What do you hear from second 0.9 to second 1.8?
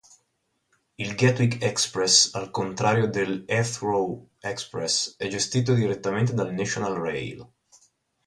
Il Gatwick